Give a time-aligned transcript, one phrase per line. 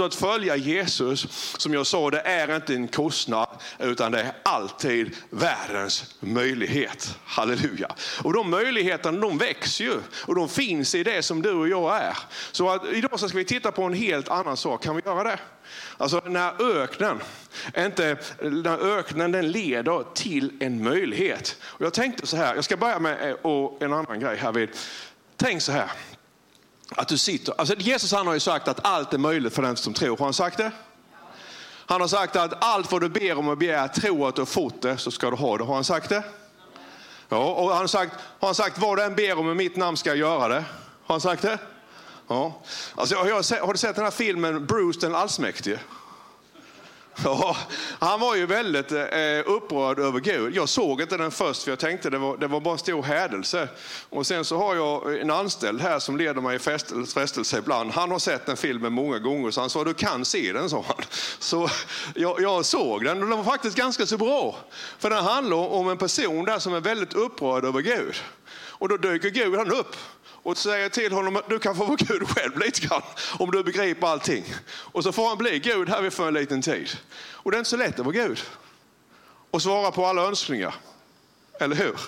[0.00, 1.26] Så att följa Jesus,
[1.58, 7.18] som jag sa, det är inte en kostnad, utan det är alltid världens möjlighet.
[7.24, 7.94] Halleluja.
[8.22, 11.96] Och de möjligheterna de växer ju och de finns i det som du och jag
[11.96, 12.18] är.
[12.52, 14.82] Så att idag så ska vi titta på en helt annan sak.
[14.82, 15.38] Kan vi göra det?
[15.96, 17.20] Alltså när öknen,
[17.76, 21.56] inte, när öknen den leder till en möjlighet.
[21.62, 24.52] Och jag tänkte så här, jag ska börja med eh, och en annan grej här.
[24.52, 24.68] Vid.
[25.36, 25.90] Tänk så här,
[26.96, 29.76] att du sitter, alltså Jesus han har ju sagt att allt är möjligt för den
[29.76, 30.16] som tror.
[30.16, 30.72] Har han sagt det?
[31.86, 34.46] Han har sagt att allt vad du ber om och begär, tro att du har
[34.46, 35.64] fått det så ska du ha det.
[35.64, 36.22] Har han sagt det?
[37.28, 39.76] Ja, och han har sagt, har han sagt vad du än ber om i mitt
[39.76, 40.64] namn ska jag göra det.
[41.04, 41.58] Har han sagt det?
[42.28, 42.62] Ja.
[42.94, 45.78] Alltså, har, jag, har du sett den här filmen Bruce den allsmäktige?
[47.24, 47.56] Ja,
[47.98, 48.98] han var ju väldigt eh,
[49.46, 50.56] upprörd över Gud.
[50.56, 53.02] Jag såg inte den först för jag tänkte det var, det var bara en stor
[53.02, 53.68] hädelse.
[54.10, 56.58] Och sen så har jag en anställd här som leder mig i
[57.06, 57.90] frestelse ibland.
[57.90, 60.84] Han har sett den filmen många gånger så han sa du kan se den, sa
[60.86, 60.96] han.
[61.38, 61.68] Så
[62.14, 64.56] jag, jag såg den och den var faktiskt ganska så bra.
[64.98, 68.14] För den handlar om en person där som är väldigt upprörd över Gud.
[68.80, 69.96] Och då dyker Gud han upp
[70.42, 73.02] och säger till honom att du kan få vara Gud själv lite grann
[73.38, 74.44] om du begriper allting.
[74.68, 76.88] Och så får han bli Gud här för en liten tid.
[77.32, 78.40] Och det är inte så lätt att vara Gud
[79.50, 80.74] och svara på alla önskningar.
[81.60, 82.00] Eller hur?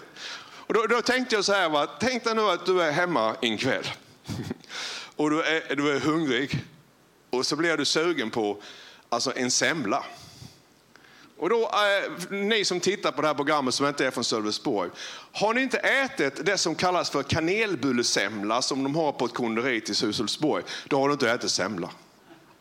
[0.44, 1.86] Och då, då tänkte jag så här, va?
[2.00, 3.86] tänk dig nu att du är hemma en kväll
[5.16, 6.64] och du är, du är hungrig
[7.30, 8.62] och så blir du sugen på
[9.08, 10.04] alltså en semla.
[11.42, 14.90] Och då, eh, ni som tittar på det här programmet som inte är från Sölvesborg.
[15.32, 19.80] Har ni inte ätit det som kallas för kanelbullesemla som de har på ett konditori
[19.80, 21.90] till Sölvesborg, då har du inte ätit semla.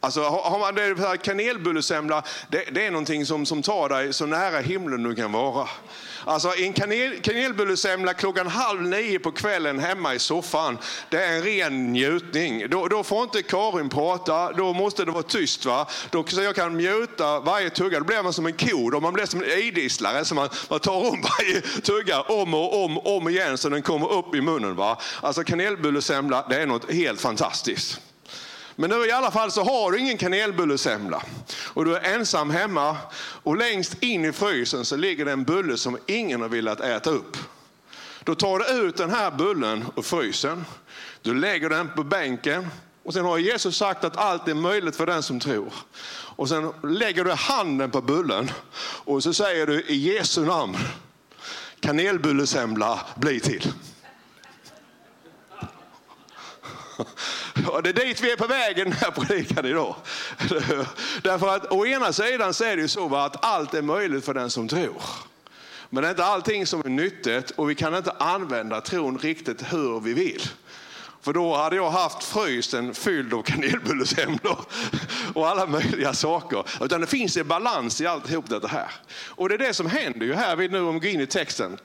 [0.04, 4.60] Alltså, har man det kanelbullesemla, det, det, är någonting som, som tar dig så nära
[4.60, 5.68] himlen du kan vara.
[6.26, 10.78] Alltså en kanel, kanelbullesemla klockan halv nio på kvällen hemma i soffan,
[11.10, 12.70] det är en ren njutning.
[12.70, 15.66] Då, då får inte Karin prata, då måste det vara tyst.
[15.66, 15.88] Va?
[16.10, 19.14] Då, så jag kan mjuta varje tugga, då blir man som en ko, då man
[19.14, 20.26] blir som en idisslare.
[20.26, 24.12] Så man, man tar om varje tugga om och om, om igen så den kommer
[24.14, 24.76] upp i munnen.
[24.76, 24.98] Va?
[25.22, 28.02] Alltså kanelbullesemla, det är något helt fantastiskt.
[28.76, 31.24] Men nu i alla fall så har du ingen kanelbullesemla
[31.74, 32.98] och du är ensam hemma
[33.44, 37.10] och längst in i frysen så ligger det en bulle som ingen har velat äta
[37.10, 37.38] upp.
[38.24, 40.66] Då tar du ut den här bullen ur frysen,
[41.22, 42.68] du lägger den på bänken
[43.04, 45.74] och sen har Jesus sagt att allt är möjligt för den som tror.
[46.36, 48.52] Och sen lägger du handen på bullen
[49.06, 50.78] och så säger du i Jesu namn,
[51.80, 53.74] kanelbullesemla bli till.
[57.68, 59.96] Och det är dit vi är på väg i den här predikan idag.
[61.24, 64.34] Därför att å ena sidan så är det ju så att allt är möjligt för
[64.34, 65.02] den som tror.
[65.90, 69.74] Men det är inte allting som är nyttigt och vi kan inte använda tron riktigt
[69.74, 70.42] hur vi vill.
[71.22, 74.60] För då hade jag haft frysen fylld av kanelbullesemlor
[75.34, 76.64] och alla möjliga saker.
[76.82, 78.92] Utan det finns en balans i alltihop det här.
[79.28, 81.78] Och det är det som händer ju här, nu om vi går in i texten.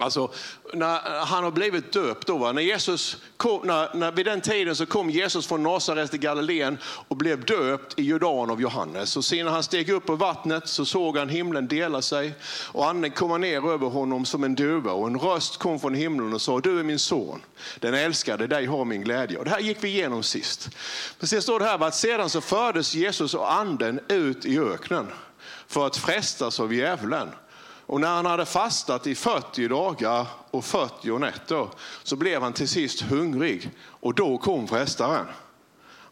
[0.00, 0.32] Alltså,
[0.72, 2.52] när eh, han har blivit döpt, då, va?
[2.52, 6.78] När Jesus kom, när, när, vid den tiden så kom Jesus från Nasaret till Galileen
[6.82, 9.16] och blev döpt i Jordan av Johannes.
[9.16, 12.34] Och sen när han steg upp på vattnet så såg han himlen dela sig
[12.72, 16.34] och anden komma ner över honom som en duva och en röst kom från himlen
[16.34, 17.40] och sa, du är min son,
[17.80, 19.38] den älskade, dig har min glädje.
[19.38, 20.70] Och det här gick vi igenom sist.
[21.18, 25.06] Men sen står det här att sedan så fördes Jesus och anden ut i öknen
[25.66, 27.28] för att frestas av djävulen.
[27.88, 31.68] Och när han hade fastat i 40 dagar och 40 nätter
[32.02, 35.26] så blev han till sist hungrig och då kom frestaren.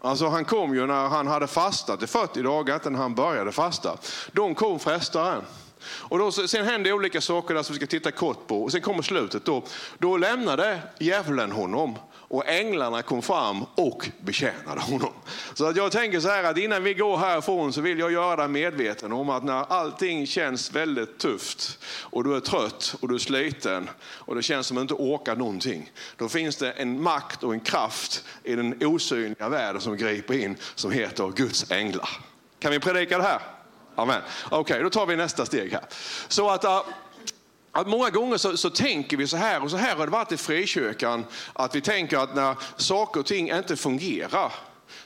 [0.01, 3.53] Alltså han kom ju när han hade fastat i 40 dagar, inte när han började
[3.53, 3.97] fasta.
[4.33, 5.43] Då kom frestaren.
[5.89, 8.63] Och då, sen hände olika saker där som vi ska titta kort på.
[8.63, 9.45] Och sen kommer slutet.
[9.45, 9.63] Då,
[9.99, 11.95] då lämnade djävulen honom
[12.29, 15.13] och änglarna kom fram och betjänade honom.
[15.55, 18.37] Så att jag tänker så här att innan vi går härifrån så vill jag göra
[18.37, 23.15] dig medveten om att när allting känns väldigt tufft och du är trött och du
[23.15, 25.91] är sliten och det känns som att du inte orkar någonting.
[26.17, 30.57] Då finns det en makt och en kraft i den osynliga världen som griper in
[30.75, 32.09] som heter Guds änglar.
[32.59, 33.41] Kan vi predika det här?
[33.95, 34.23] Amen.
[34.45, 35.85] Okej, okay, då tar vi nästa steg här.
[36.29, 36.83] Så att uh,
[37.81, 40.33] att många gånger så, så, tänker vi så här, och så här har det varit
[40.33, 44.53] i frikyrkan, att vi tänker att när saker och ting inte fungerar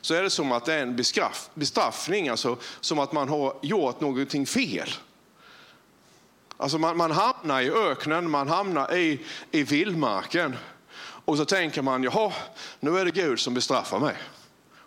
[0.01, 3.57] så är det som att det är en bestraff, bestraffning, alltså som att man har
[3.63, 4.89] gjort någonting fel.
[6.57, 9.21] Alltså man, man hamnar i öknen, man hamnar i,
[9.51, 10.57] i vildmarken
[11.25, 12.33] och så tänker man, jaha,
[12.81, 14.17] nu är det Gud som bestraffar mig.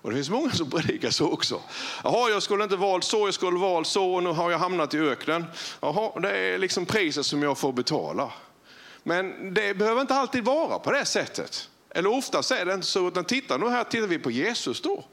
[0.04, 1.62] Och det finns många som predikar så också.
[2.04, 4.94] Jaha, jag skulle inte valt så, jag skulle valt så och nu har jag hamnat
[4.94, 5.46] i öknen.
[5.82, 8.32] Jaha, det är liksom priset som jag får betala.
[9.04, 11.70] Men det behöver inte alltid vara på det sättet.
[11.90, 15.06] Eller oftast är det inte så, utan titta nu här tittar vi på Jesus då.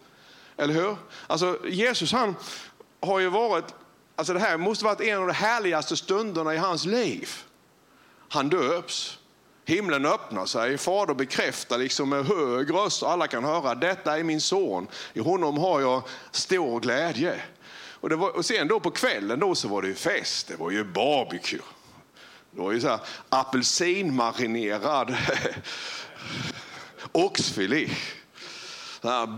[0.57, 0.97] Eller hur?
[1.27, 2.37] Alltså Jesus han
[3.01, 3.75] har ju varit,
[4.17, 7.31] alltså det här måste varit en av de härligaste stunderna i hans liv.
[8.29, 9.19] Han döps,
[9.71, 14.25] himlen öppnar sig, fader bekräftar liksom med hög röst och alla kan höra, detta är
[14.25, 17.41] min son, i honom har jag stor glädje.
[17.73, 20.57] Och, det var, och sen då på kvällen då så var det ju fest, det
[20.57, 21.61] var ju barbecue.
[22.51, 25.17] Det var ju så här apelsinmarinerad
[27.13, 27.89] oxfilé.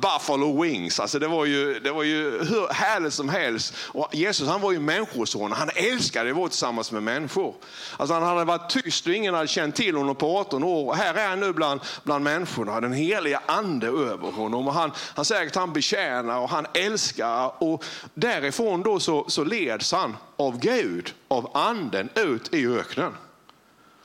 [0.03, 3.75] Buffalo wings, alltså det var ju, det var ju hur härligt som helst.
[3.79, 7.55] Och Jesus han var ju människoson, han älskade att vara tillsammans med människor.
[7.97, 10.94] Alltså han hade varit tyst och ingen hade känt till honom på 18 år.
[10.94, 14.69] Här är han nu bland, bland människorna, den heliga ande över honom.
[14.69, 17.62] Och han, han säger att han betjänar och han älskar.
[17.62, 23.12] Och därifrån då så, så leds han av Gud, av anden ut i öknen.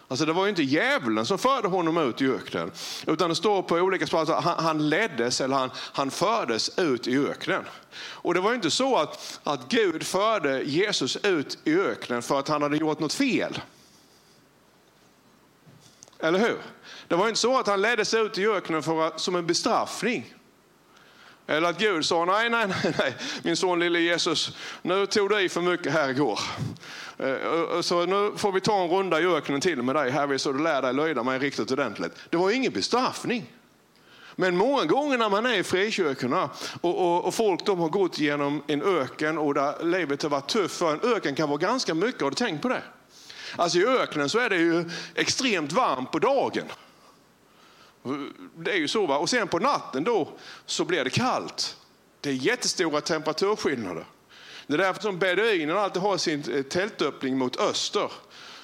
[0.09, 2.71] Alltså det var ju inte djävulen som förde honom ut i öknen.
[3.07, 7.07] Utan det står på olika språk att han, han leddes eller han, han fördes ut
[7.07, 7.63] i öknen.
[7.98, 12.39] Och det var ju inte så att, att Gud förde Jesus ut i öknen för
[12.39, 13.59] att han hade gjort något fel.
[16.19, 16.57] Eller hur?
[17.07, 20.33] Det var inte så att han leddes ut i öknen för att, som en bestraffning.
[21.47, 25.39] Eller att Gud sa, nej, nej, nej, nej, min son lille Jesus, nu tog du
[25.39, 26.39] i för mycket här igår.
[27.17, 30.51] Eh, så nu får vi ta en runda i öknen till med dig här så
[30.51, 32.11] du lär dig löjda mig riktigt ordentligt.
[32.29, 33.53] Det var ingen bestraffning.
[34.35, 36.49] Men många gånger när man är i frikyrkorna
[36.81, 40.49] och, och, och, folk de har gått genom en öken och där livet har varit
[40.49, 42.83] tufft, för en öken kan vara ganska mycket, har du tänkt på det?
[43.55, 46.65] Alltså i öknen så är det ju extremt varmt på dagen.
[48.56, 49.06] Det är ju så.
[49.06, 49.18] Va?
[49.18, 50.30] Och sen på natten då
[50.65, 51.77] så blir det kallt.
[52.21, 54.06] Det är jättestora temperaturskillnader.
[54.68, 58.12] Det är därför som beduinen alltid har sin eh, tältöppning mot öster.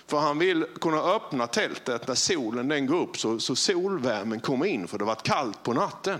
[0.07, 4.65] För han vill kunna öppna tältet när solen den går upp så, så solvärmen kommer
[4.65, 6.19] in för det har varit kallt på natten.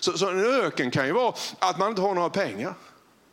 [0.00, 2.74] Så, så en öken kan ju vara att man inte har några pengar.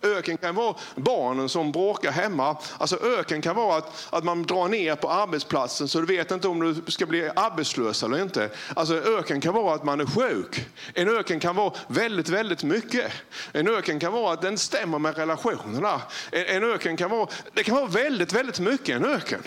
[0.02, 2.58] Öken kan vara barnen som bråkar hemma.
[2.78, 6.48] Alltså öken kan vara att, att man drar ner på arbetsplatsen så du vet inte
[6.48, 8.50] om du ska bli arbetslös eller inte.
[8.76, 10.66] Alltså öken kan vara att man är sjuk.
[10.94, 13.12] En öken kan vara väldigt, väldigt mycket.
[13.52, 16.02] En öken kan vara att den stämmer med relationerna.
[16.32, 19.44] En, en öken kan vara, det kan vara väldigt, väldigt mycket en öken.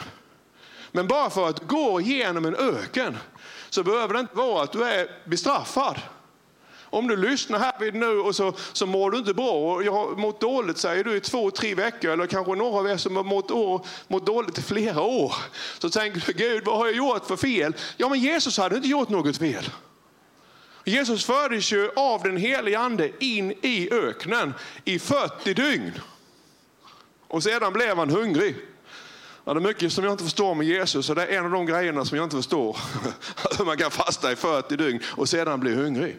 [0.93, 3.19] Men bara för att gå igenom en öken
[3.71, 6.01] så behöver det inte vara att du är bestraffad.
[6.93, 9.93] Om du lyssnar här vid nu och så, så mår du inte bra och jag
[9.93, 13.17] har mått dåligt säger du i två, tre veckor eller kanske några av er som
[13.17, 15.35] har mått, år, mått dåligt i flera år.
[15.79, 17.75] Så tänker du, Gud vad har jag gjort för fel?
[17.97, 19.71] Ja men Jesus hade inte gjort något fel.
[20.85, 24.55] Jesus fördes ju av den helige ande in i öknen
[24.85, 25.93] i 40 dygn.
[27.29, 28.56] Och sedan blev han hungrig.
[29.44, 31.50] Ja, det är mycket som jag inte förstår med Jesus och det är en av
[31.50, 32.79] de grejerna som jag inte förstår.
[33.59, 36.19] Hur man kan fasta i 40 dygn och sedan bli hungrig.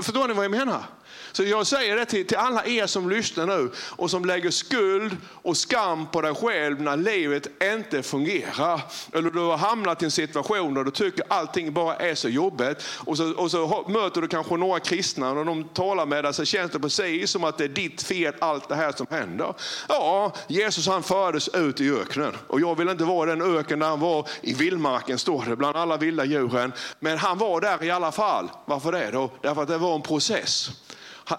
[0.00, 0.84] Förstår ni vad jag menar?
[1.32, 5.16] Så jag säger det till, till alla er som lyssnar nu och som lägger skuld
[5.42, 8.80] och skam på dig själv när livet inte fungerar.
[9.12, 12.84] Eller du har hamnat i en situation där du tycker allting bara är så jobbigt.
[13.04, 16.44] Och så, och så möter du kanske några kristna och de talar med dig så
[16.44, 19.54] känns det precis som att det är ditt fel allt det här som händer.
[19.88, 23.86] Ja, Jesus han fördes ut i öknen och jag vill inte vara den öken där
[23.86, 26.72] han var i vildmarken står det bland alla vilda djuren.
[27.00, 28.50] Men han var där i alla fall.
[28.64, 29.30] Varför det då?
[29.42, 30.70] Därför att det var en process.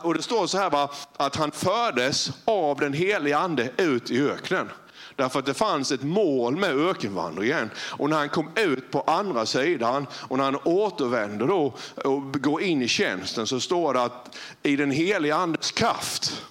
[0.01, 4.21] Och det står så här va, att han fördes av den heliga ande ut i
[4.21, 4.69] öknen.
[5.15, 7.69] Därför att det fanns ett mål med ökenvandringen.
[7.77, 12.61] Och när han kom ut på andra sidan och när han återvände då och går
[12.61, 16.45] in i tjänsten så står det att i den heliga andes kraft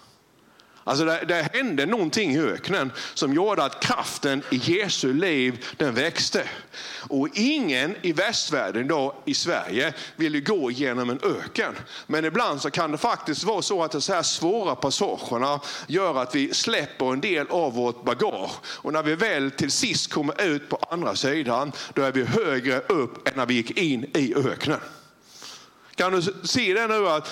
[0.88, 5.94] Alltså det, det hände någonting i öknen som gjorde att kraften i Jesu liv den
[5.94, 6.48] växte.
[7.08, 11.74] Och ingen i västvärlden idag i Sverige vill gå genom en öken.
[12.06, 16.34] Men ibland så kan det faktiskt vara så att de här svåra passagerna gör att
[16.34, 18.52] vi släpper en del av vårt bagage.
[18.64, 22.78] Och när vi väl till sist kommer ut på andra sidan, då är vi högre
[22.78, 24.80] upp än när vi gick in i öknen.
[25.94, 27.28] Kan du se det nu att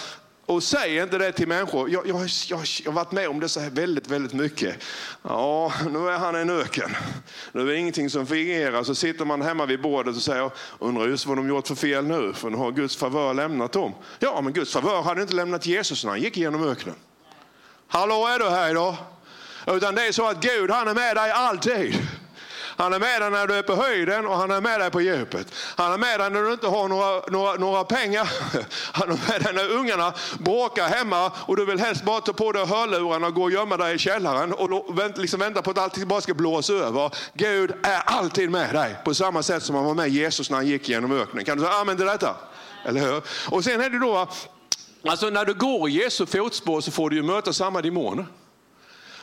[0.46, 1.90] och säg inte det till människor.
[1.90, 2.16] Jag, jag,
[2.48, 4.76] jag, jag har varit med om det så här väldigt, väldigt mycket.
[5.22, 6.96] Ja, nu är han en öken.
[7.52, 8.82] Nu är det ingenting som fungerar.
[8.82, 12.06] Så sitter man hemma vid bordet och säger, undrar just vad de gjort för fel
[12.06, 12.32] nu.
[12.32, 13.94] För nu har Guds favör lämnat dem.
[14.18, 16.94] Ja, men Guds favör hade inte lämnat Jesus när han gick igenom öknen.
[17.88, 18.96] Hallå, är du här idag?
[19.66, 21.94] Utan det är så att Gud, han är med dig alltid.
[22.76, 25.00] Han är med dig när du är på höjden och han är med dig på
[25.00, 25.46] djupet.
[25.76, 28.30] Han är med dig när du inte har några, några, några pengar.
[28.92, 32.52] Han är med dig när ungarna bråkar hemma och du vill helst bara ta på
[32.52, 36.08] dig hörlurarna och gå och gömma dig i källaren och liksom vänta på att allting
[36.08, 37.10] bara ska blåsa över.
[37.34, 40.66] Gud är alltid med dig på samma sätt som han var med Jesus när han
[40.66, 41.44] gick genom öknen.
[41.44, 42.36] Kan du säga amen till detta?
[42.84, 43.22] Eller hur?
[43.50, 44.28] Och sen är det då
[45.08, 48.26] Alltså när du går i Jesu fotspår så får du ju möta samma demoner.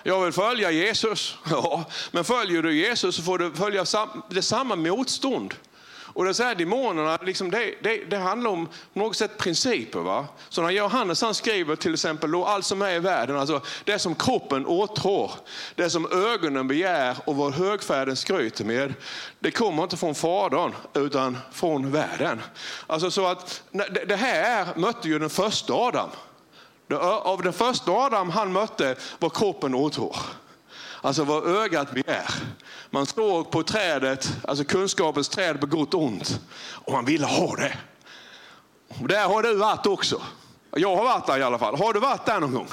[0.03, 1.37] Jag vill följa Jesus.
[1.49, 3.85] Ja, men följer du Jesus så får du följa
[4.29, 5.53] det samma motstånd.
[6.13, 9.99] Och det här demonerna, liksom det, det, det, handlar om på något sätt principer.
[9.99, 10.27] Va?
[10.49, 13.99] Så när Johannes han skriver till exempel då allt som är i världen, alltså det
[13.99, 15.31] som kroppen åtrår,
[15.75, 18.93] det som ögonen begär och vad högfärden skryter med,
[19.39, 22.41] det kommer inte från Fadern utan från världen.
[22.87, 23.63] Alltså så att
[24.07, 26.09] det här mötte ju den första Adam.
[27.01, 30.17] Av den första Adam han mötte var kroppen åtrår.
[31.01, 32.29] Alltså vad ögat begär.
[32.89, 36.39] Man såg på trädet, alltså kunskapens träd på gott och ont.
[36.71, 37.77] Och man ville ha det.
[39.01, 40.21] Och där har du varit också.
[40.71, 41.77] Jag har varit där i alla fall.
[41.77, 42.69] Har du varit där någon gång?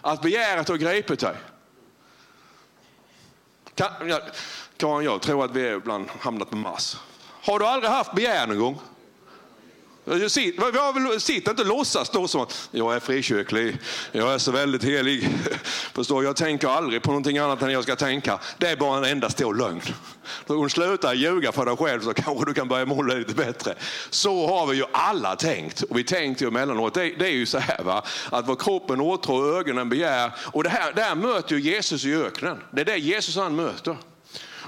[0.00, 1.36] Att begäret har gripit dig.
[4.76, 6.96] Karin, jag tror att vi ibland hamnat på Mars.
[7.42, 8.80] Har du aldrig haft begär någon gång?
[11.18, 13.78] Sitt inte och låtsas då som att jag är frikyrklig,
[14.12, 15.28] jag är så väldigt helig.
[15.94, 18.38] Förstår, jag tänker aldrig på någonting annat än jag ska tänka.
[18.58, 19.80] Det är bara en enda stor lögn.
[20.46, 23.74] Om du slutar ljuga för dig själv så kanske du kan börja måla lite bättre.
[24.10, 25.82] Så har vi ju alla tänkt.
[25.82, 29.00] Och vi tänkte ju emellanåt, det, det är ju så här va, att vad kroppen
[29.00, 30.32] åtrår och ögonen begär.
[30.38, 32.60] Och det här, det här möter ju Jesus i öknen.
[32.70, 33.96] Det är det Jesus han möter.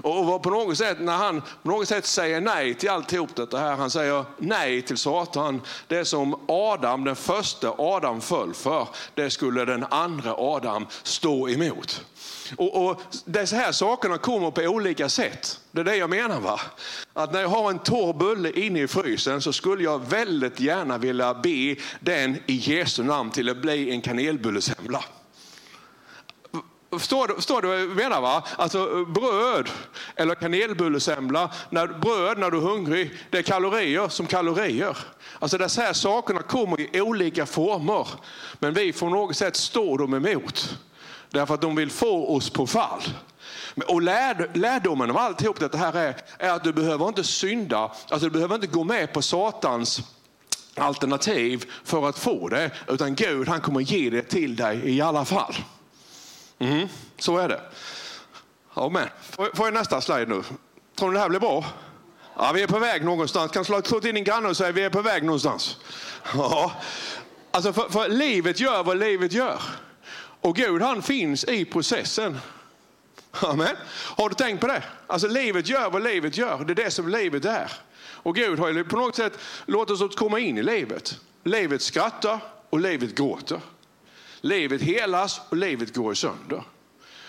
[0.03, 3.77] Och på något sätt, när han på något sätt säger nej till alltihop det här,
[3.77, 5.61] han säger nej till Satan.
[5.89, 12.05] Det som Adam, den första Adam föll för, det skulle den andra Adam stå emot.
[12.57, 15.61] Och, och Dessa här sakerna kommer på olika sätt.
[15.71, 16.41] Det är det jag menar.
[16.41, 16.61] va?
[17.13, 20.99] Att när jag har en torr bulle inne i frysen så skulle jag väldigt gärna
[20.99, 25.05] vilja be den i Jesu namn till att bli en kanelbullesemla.
[26.99, 28.21] Förstår du, förstår du vad jag menar?
[28.21, 28.45] Va?
[28.57, 29.69] Alltså bröd
[30.17, 31.51] eller kanelbullesemla.
[31.71, 34.99] När, bröd när du är hungrig, det är kalorier som kalorier.
[35.39, 38.09] Alltså dessa här sakerna kommer i olika former.
[38.59, 40.79] Men vi får något sätt stå dem emot.
[41.31, 43.03] Därför att de vill få oss på fall.
[43.87, 48.19] Och lärd, lärdomen av alltihop det här är, är att du behöver inte synda, alltså
[48.19, 50.03] du behöver inte gå med på Satans
[50.77, 52.71] alternativ för att få det.
[52.89, 55.55] Utan Gud han kommer ge det till dig i alla fall.
[56.65, 57.61] Mm, så är det.
[58.75, 59.09] Amen.
[59.31, 60.43] Får jag nästa slide nu?
[60.99, 61.65] Tror ni det här blir bra?
[62.37, 63.53] Ja, vi är på väg någonstans.
[63.53, 65.77] Kan slå till din granne och säga vi är på väg någonstans.
[66.35, 66.73] Ja.
[67.51, 69.63] Alltså för, för livet gör vad livet gör.
[70.41, 72.39] Och Gud han finns i processen.
[73.31, 73.77] Amen.
[74.17, 74.83] Har du tänkt på det?
[75.07, 76.65] Alltså livet gör vad livet gör.
[76.65, 77.73] Det är det som livet är.
[77.97, 81.21] Och Gud har på något sätt låtit oss komma in i livet.
[81.45, 82.39] Livet skrattar
[82.71, 83.61] och livet gråter.
[84.45, 86.63] Livet helas och livet går sönder.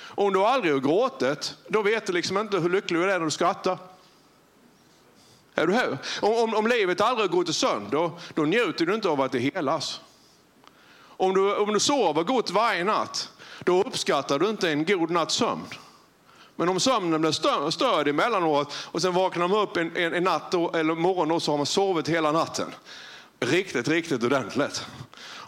[0.08, 3.26] Om du aldrig har gråtit, då vet du liksom inte hur lycklig du är när
[3.26, 3.78] du skrattar.
[5.56, 5.98] Är du här?
[6.22, 9.40] Om, om, om livet aldrig har gått sönder, då njuter du inte av att det
[9.40, 10.02] helas.
[10.98, 13.30] Om du, om du sover gott varje natt,
[13.64, 15.68] då uppskattar du inte en god natts sömn.
[16.56, 20.24] Men om sömnen blir störd, störd emellanåt och sen vaknar man upp en, en, en
[20.24, 22.68] natt då, eller morgon och så har man sovit hela natten.
[23.40, 24.86] Riktigt, riktigt ordentligt.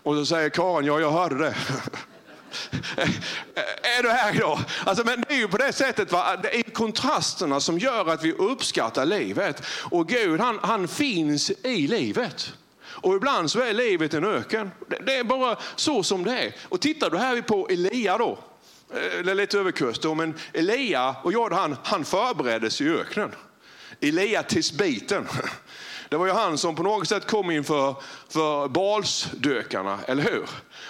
[0.07, 1.55] Och så säger Karin, ja jag hörde det.
[3.81, 4.59] är du här då?
[4.85, 6.37] Alltså, men det är ju på det sättet, va?
[6.43, 9.63] det är kontrasterna som gör att vi uppskattar livet.
[9.91, 12.53] Och Gud han, han finns i livet.
[12.83, 14.71] Och ibland så är livet en öken.
[15.05, 16.55] Det är bara så som det är.
[16.69, 18.39] Och tittar du här på Elia då,
[18.93, 21.75] eh, eller lite överkurs då, men Elia, och gjorde han?
[21.83, 23.31] Han förbereddes i öknen.
[24.01, 25.27] Elia tisbiten.
[26.09, 27.95] Det var ju han som på något sätt kom inför
[28.29, 30.49] för Balsdökarna, eller hur?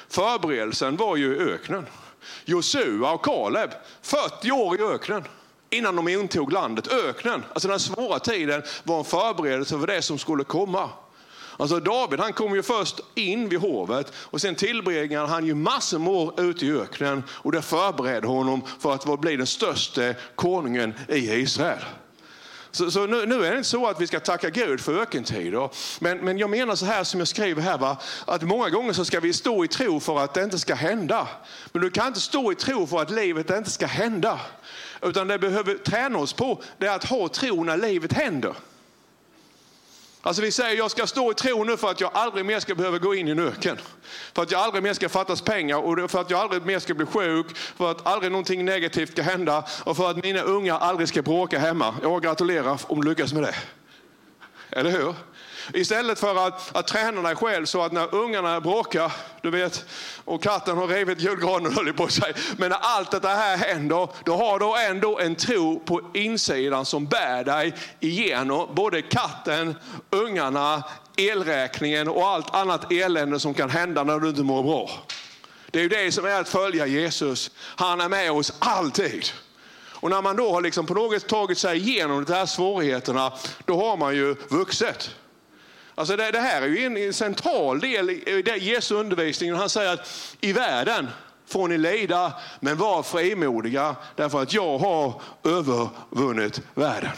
[0.09, 1.85] Förberedelsen var ju i öknen.
[2.45, 3.69] Josua och Kaleb,
[4.01, 5.23] 40 år i öknen
[5.69, 6.93] innan de intog landet.
[6.93, 10.89] Öknen, alltså den svåra tiden, var en förberedelse för det som skulle komma.
[11.59, 15.99] Alltså David han kom ju först in vid hovet och sen tillbringade han ju massor
[15.99, 20.93] med år ute i öknen och det förberedde honom för att bli den största konungen
[21.09, 21.79] i Israel.
[22.77, 25.69] Så, så nu, nu, är det inte så att vi ska tacka Gud för ökentider.
[25.99, 27.97] Men, men jag menar så här som jag skriver här, va?
[28.25, 31.27] att många gånger så ska vi stå i tro för att det inte ska hända.
[31.71, 34.39] Men du kan inte stå i tro för att livet inte ska hända.
[35.01, 38.53] Utan det behöver träna oss på, det är att ha tro när livet händer.
[40.27, 42.75] Alltså vi säger jag ska stå i tro nu för att jag aldrig mer ska
[42.75, 43.77] behöva gå in i en öken.
[44.33, 46.93] För att jag aldrig mer ska fattas pengar och för att jag aldrig mer ska
[46.93, 47.57] bli sjuk.
[47.57, 51.59] För att aldrig någonting negativt ska hända och för att mina unga aldrig ska bråka
[51.59, 51.95] hemma.
[52.01, 53.55] Jag gratulerar om du lyckas med det.
[54.69, 55.15] Eller hur?
[55.73, 59.85] Istället för att, att träna dig själv så att när ungarna bråkar, du vet,
[60.25, 62.33] och katten har rivit julgranen höll på sig.
[62.57, 67.05] Men när allt det här händer, då har du ändå en tro på insidan som
[67.05, 69.75] bär dig igenom både katten,
[70.09, 70.83] ungarna,
[71.17, 74.89] elräkningen och allt annat elände som kan hända när du inte mår bra.
[75.71, 77.51] Det är ju det som är att följa Jesus.
[77.57, 79.25] Han är med oss alltid.
[79.99, 83.33] Och när man då har liksom på något tagit sig igenom de här svårigheterna,
[83.65, 85.15] då har man ju vuxit.
[85.95, 89.53] Alltså det, det här är ju en, en central del i Jesu undervisning.
[89.53, 91.07] Han säger att i världen
[91.47, 97.11] får ni lida, men var frimodiga därför att jag har övervunnit världen.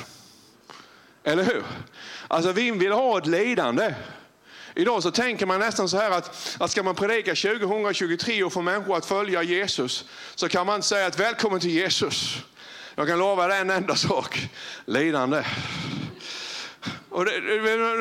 [1.23, 1.63] Eller hur?
[2.27, 3.93] Alltså vi vill ha ett lidande.
[4.75, 8.61] Idag så tänker man nästan så här att, att ska man predika 2023 och få
[8.61, 10.05] människor att följa Jesus
[10.35, 12.37] så kan man inte säga att välkommen till Jesus.
[12.95, 14.49] Jag kan lova dig en enda sak,
[14.85, 15.43] lidande.
[17.09, 17.31] Och det,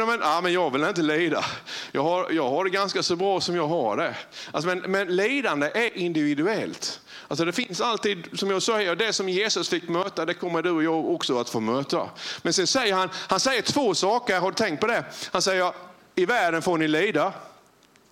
[0.06, 1.44] men, ja, men jag vill inte lida.
[1.92, 4.14] Jag har, jag har det ganska så bra som jag har det.
[4.50, 7.00] Alltså, men, men lidande är individuellt.
[7.28, 10.70] Alltså det finns alltid, som jag säger, det som Jesus fick möta, det kommer du
[10.70, 12.10] och jag också att få möta.
[12.42, 15.04] Men sen säger han, han säger två saker, har du tänkt på det?
[15.32, 15.72] Han säger,
[16.14, 17.32] i världen får ni lida.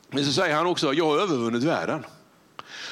[0.08, 2.04] Men så säger han också, jag har övervunnit världen.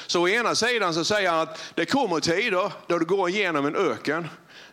[0.07, 3.65] Så å ena sidan så säger han att det kommer tider då du går igenom
[3.65, 4.27] en öken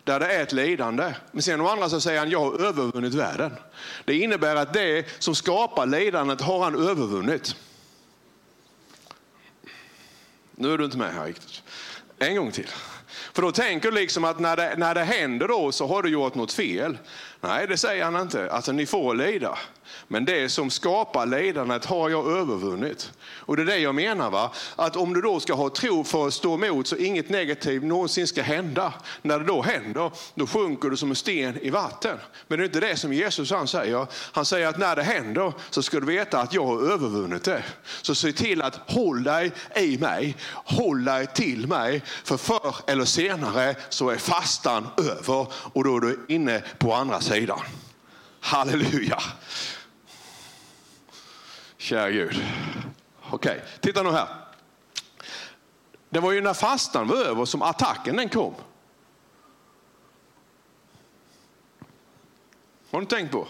[0.05, 1.15] där det är ett lidande.
[1.33, 3.57] Men sen å andra så säger han, jag har övervunnit världen.
[4.05, 7.57] Det innebär att det som skapar lidandet har han övervunnit.
[10.55, 11.63] Nu är du inte med här riktigt.
[12.19, 12.69] En gång till.
[13.33, 16.09] För då tänker du liksom att när det, när det händer då så har du
[16.09, 16.99] gjort något fel.
[17.41, 18.51] Nej, det säger han inte.
[18.51, 19.59] Alltså ni får lida.
[20.13, 23.13] Men det som skapar lidandet har jag övervunnit.
[23.25, 24.31] Och det är det jag menar.
[24.31, 24.51] va?
[24.77, 28.27] Att om du då ska ha tro för att stå emot så inget negativt någonsin
[28.27, 28.93] ska hända.
[29.23, 32.19] När det då händer, då sjunker du som en sten i vatten.
[32.49, 34.07] Men det är inte det som Jesus han säger.
[34.13, 37.63] Han säger att när det händer så ska du veta att jag har övervunnit det.
[38.03, 42.03] Så se till att håll dig i mig, håll dig till mig.
[42.25, 47.21] För förr eller senare så är fastan över och då är du inne på andra
[47.21, 47.61] sidan.
[48.45, 49.23] Halleluja.
[51.83, 52.45] Kära Gud.
[53.31, 53.61] Okej, okay.
[53.81, 54.29] titta nu här.
[56.11, 58.55] Det var ju när fastan var över som attacken den kom.
[62.91, 63.49] Har du tänkt på?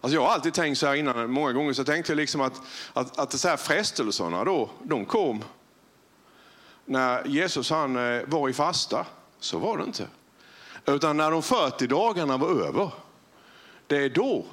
[0.00, 2.62] Alltså jag har alltid tänkt så här innan, många gånger så tänkte jag liksom att,
[2.92, 5.44] att, att så här frestelserna då, de kom
[6.84, 9.06] när Jesus han eh, var i fasta.
[9.40, 10.08] Så var det inte.
[10.86, 12.90] Utan när de 40 dagarna var över,
[13.86, 14.46] det är då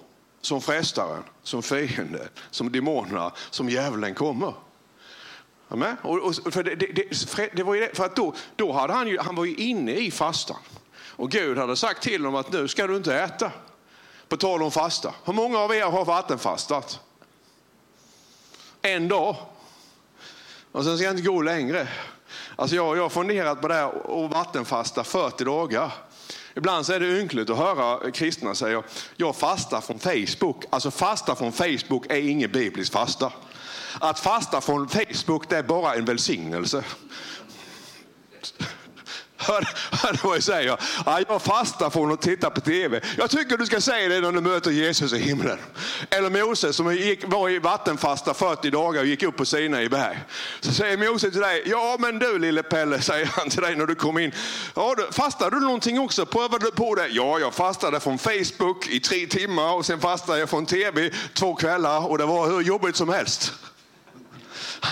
[0.45, 4.53] som frestaren, som fienden, som demonerna, som djävulen kommer.
[5.67, 5.97] Amen?
[6.01, 9.35] Och, och, för det, det, det var för att då, då hade han, ju, han
[9.35, 10.57] var ju inne i fastan.
[11.15, 13.51] Och Gud hade sagt till honom att nu ska du inte äta.
[14.27, 15.13] På tal om fasta.
[15.25, 16.99] Hur många av er har vattenfastat?
[18.81, 19.35] En dag.
[20.71, 21.87] Och sen ska jag inte gå längre.
[22.55, 25.91] Alltså jag, jag har funderat på det här och vattenfasta 40 dagar.
[26.55, 28.83] Ibland så är det ynkligt att höra kristna säga,
[29.15, 30.65] jag fastar från Facebook.
[30.69, 33.33] Alltså fasta från Facebook är ingen biblisk fasta.
[33.99, 36.83] Att fasta från Facebook det är bara en välsignelse.
[39.47, 40.77] Hör, hör vad jag säger?
[41.05, 43.01] Ja, jag fastar från att titta på tv.
[43.17, 45.57] Jag tycker du ska säga det när du möter Jesus i himlen.
[46.09, 49.89] Eller Moses som gick, var i vattenfasta 40 dagar och gick upp på Sina i
[49.89, 50.19] berg.
[50.59, 53.85] Så säger Moses till dig, ja men du lille Pelle, säger han till dig när
[53.85, 54.31] du kom in.
[54.75, 56.25] Ja, fastade du någonting också?
[56.25, 57.07] Prövade du på det?
[57.07, 61.55] Ja, jag fastade från Facebook i tre timmar och sen fastade jag från tv två
[61.55, 63.53] kvällar och det var hur jobbigt som helst.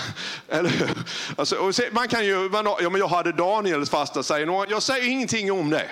[0.48, 0.72] Eller
[1.36, 4.66] alltså, man kan ju, man, ja, men jag hade Daniels fasta, säger någon.
[4.70, 5.88] Jag säger ingenting om det.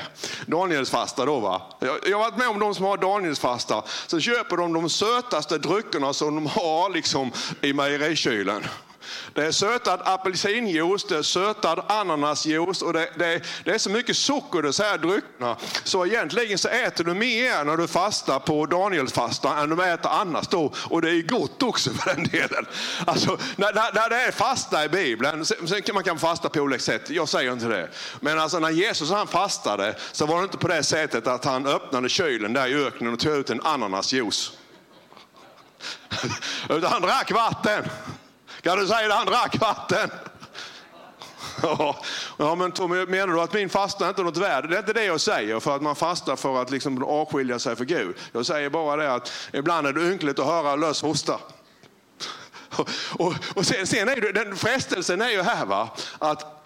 [0.47, 1.63] Daniels fasta då va.
[1.79, 3.83] Jag, jag har varit med om de som har Daniels fasta.
[4.07, 8.63] Så köper de de sötaste dryckerna som de har liksom, i mejerikylen.
[9.35, 14.17] Det är sötad apelsinjuice, det är sötad ananasjuice och det, det, det, är så mycket
[14.17, 15.57] socker i här dryckerna.
[15.85, 20.49] Så egentligen så äter du mer när du fastar på Danielfastan än du äter annars
[20.49, 20.73] då.
[20.77, 22.67] Och det är gott också för den delen.
[23.07, 26.49] Alltså, när, när, när det är fasta i Bibeln, sen, sen kan man kan fasta
[26.49, 27.89] på olika sätt, jag säger inte det.
[28.21, 31.67] Men alltså när Jesus han fastade så var det inte på det sättet att han
[31.67, 34.53] öppnade kylen där i öknen och tog ut en ananasjuice.
[36.69, 37.85] Utan han drack vatten.
[38.63, 39.15] Kan du säga det?
[39.15, 40.11] Han drack vatten.
[42.39, 44.69] Ja, men Tommy, menar du att min fasta inte är något värde?
[44.69, 47.77] Det är inte det jag säger för att man fastar för att liksom avskilja sig
[47.77, 48.17] för Gud.
[48.33, 51.41] Jag säger bara det att ibland är det ynkligt att höra lös hosta.
[52.71, 56.65] Och, och, och sen, sen, är det, den frestelsen är ju här va, att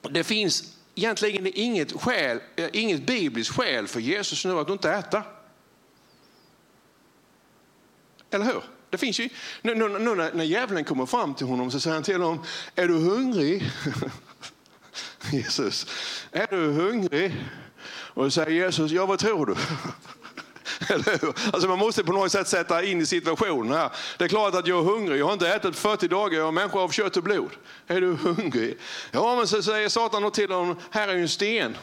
[0.00, 5.22] det finns egentligen inget, skäl, eh, inget bibliskt skäl för Jesus nu att inte äta.
[8.30, 8.62] Eller hur?
[8.90, 9.28] Det finns ju,
[9.62, 12.44] nu, nu, nu när, när djävulen kommer fram till honom så säger han till honom,
[12.74, 13.70] är du hungrig?
[15.32, 15.86] Jesus,
[16.32, 17.44] är du hungrig?
[17.88, 19.54] Och då säger Jesus, ja vad tror du?
[21.52, 23.90] Alltså man måste på något sätt sätta in i situationen här.
[24.18, 26.52] Det är klart att jag är hungrig, jag har inte ätit 40 dagar, jag är
[26.52, 27.50] människa av kött och blod.
[27.86, 28.78] Är du hungrig?
[29.10, 31.76] Ja, men så säger Satan till honom, här är ju en sten.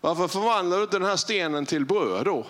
[0.00, 2.46] Varför förvandlar du inte den här stenen till bröd då?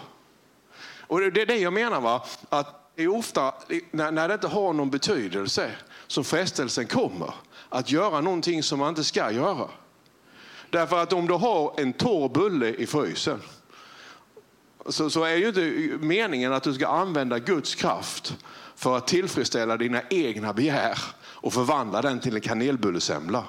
[1.09, 2.25] Och det är det jag menar, va?
[2.49, 3.55] att det är ofta
[3.91, 5.71] när det inte har någon betydelse
[6.07, 7.35] som frestelsen kommer
[7.69, 9.69] att göra någonting som man inte ska göra.
[10.71, 13.43] Därför att om du har en torr bulle i frysen
[14.89, 15.61] så, så är ju inte
[16.07, 18.37] meningen att du ska använda Guds kraft
[18.77, 23.45] för att tillfredsställa dina egna begär och förvandla den till en kanelbullesemla.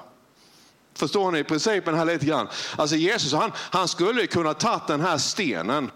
[0.94, 2.48] Förstår ni principen här lite grann?
[2.76, 5.90] Alltså Jesus han, han skulle kunna tagit den här stenen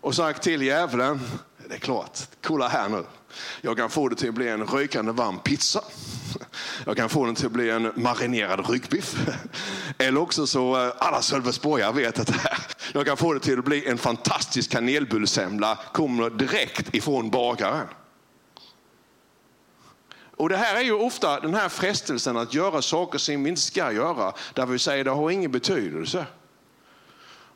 [0.00, 1.20] och sagt till djävulen,
[1.70, 3.04] det är klart, kolla här nu.
[3.60, 5.84] Jag kan få det till att bli en rökande varm pizza.
[6.86, 9.16] Jag kan få den till att bli en marinerad ryggbiff.
[9.98, 12.58] Eller också så, eh, alla sölvesborgare vet att det här.
[12.92, 17.86] Jag kan få det till att bli en fantastisk kanelbullsemla, kommer direkt ifrån bagaren.
[20.36, 23.62] Och Det här är ju ofta den här frestelsen att göra saker som vi inte
[23.62, 26.26] ska göra, där vi säger det har ingen betydelse.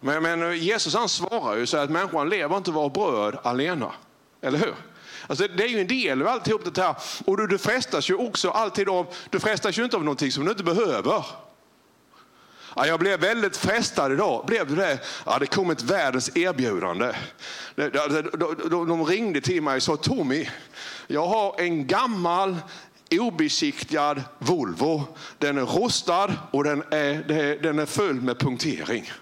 [0.04, 3.92] Men, men eh, Jesus han svarar ju så att människan lever inte av bröd alena.
[4.44, 4.74] Eller hur?
[5.26, 6.96] Alltså det är ju en del av alltihop det här.
[7.26, 10.44] Och du, du frestas ju också alltid av, du frestas ju inte av någonting som
[10.44, 11.24] du inte behöver.
[12.76, 14.44] Ja, jag blev väldigt frestad idag.
[14.46, 14.98] Blev du det?
[15.26, 17.12] Ja, det kom ett världens erbjudande.
[17.74, 20.48] De, de, de, de ringde till mig och sa Tommy,
[21.06, 22.56] jag har en gammal
[23.10, 25.04] obesiktigad Volvo.
[25.38, 29.12] Den är rostad och den är, den är full med punktering.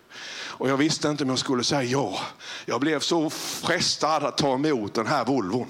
[0.62, 2.18] Och jag visste inte om jag skulle säga ja.
[2.64, 5.68] Jag blev så frestad att ta emot den här Volvon.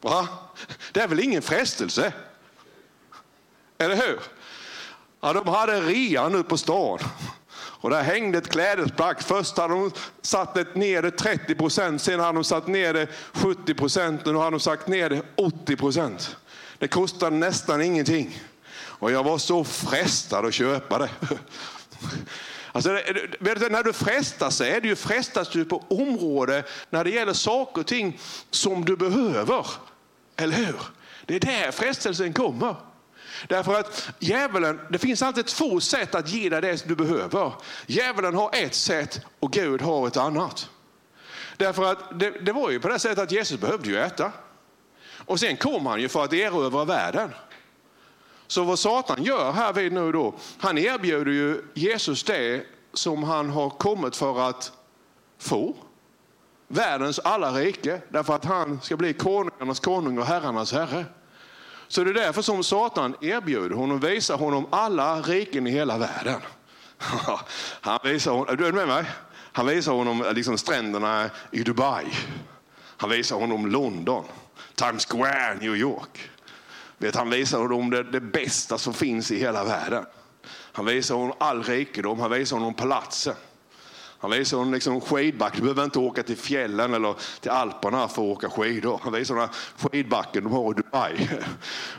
[0.00, 0.28] Va?
[0.92, 2.12] Det är väl ingen frestelse?
[3.78, 4.20] Eller hur?
[5.20, 6.98] Ja, de hade rea nu på stan.
[7.52, 9.22] Och där hängde ett klädesplagg.
[9.22, 9.90] Först hade de
[10.22, 14.38] satt ner det 30 procent, sen hade de satt ner det 70 procent och nu
[14.38, 16.36] hade de satt ner det 80 procent.
[16.78, 18.40] Det kostade nästan ingenting.
[19.00, 21.10] Och jag var så frestad att köpa det.
[22.72, 27.32] Alltså, när du frestas så är det ju frestas du på område när det gäller
[27.32, 28.18] saker och ting
[28.50, 29.66] som du behöver.
[30.36, 30.76] Eller hur?
[31.26, 32.76] Det är där frestelsen kommer.
[33.48, 37.52] Därför att djävulen, det finns alltid två sätt att ge dig det du behöver.
[37.86, 40.68] Djävulen har ett sätt och Gud har ett annat.
[41.56, 44.32] Därför att det, det var ju på det sättet att Jesus behövde ju äta.
[45.16, 47.30] Och sen kom han ju för att erövra världen.
[48.50, 53.50] Så vad Satan gör här vid nu då, han erbjuder ju Jesus det som han
[53.50, 54.72] har kommit för att
[55.38, 55.74] få.
[56.68, 61.04] Världens alla rike, därför att han ska bli konungarnas konung och herrarnas herre.
[61.88, 65.98] Så det är därför som Satan erbjuder honom, och visar honom alla riken i hela
[65.98, 66.40] världen.
[67.80, 69.04] Han visar honom, du är med mig?
[69.52, 72.06] Han visar honom eh, liksom stränderna i Dubai.
[72.96, 74.24] Han visar honom London,
[74.74, 76.30] Times Square, New York.
[77.00, 80.04] Vet, han visar honom det, det bästa som finns i hela världen.
[80.72, 83.34] Han visar honom all rikedom, han visar honom palatsen.
[84.18, 85.56] Han visar honom liksom skidback.
[85.56, 89.00] Du behöver inte åka till fjällen eller till Alperna för att åka skidor.
[89.02, 91.28] Han visar honom skidbacken de har i Dubai.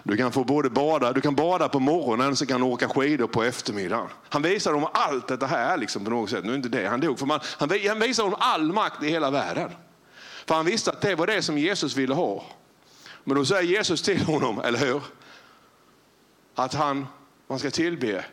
[0.03, 3.27] Du kan, få både bada, du kan bada på morgonen så kan du åka skidor
[3.27, 4.07] på eftermiddagen.
[4.29, 6.45] Han visar dem allt detta här liksom på något sätt.
[6.45, 9.09] Nu är inte det han dog för man, han, han visar dem all makt i
[9.09, 9.71] hela världen.
[10.45, 12.43] För han visste att det var det som Jesus ville ha.
[13.23, 15.01] Men då säger Jesus till honom, eller hur?
[16.55, 17.07] Att han,
[17.47, 18.25] man ska tillbe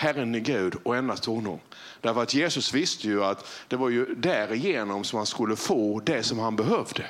[0.00, 1.60] Herren är Gud och endast honom.
[2.00, 6.22] Därför att Jesus visste ju att det var ju därigenom som han skulle få det
[6.22, 7.06] som han behövde.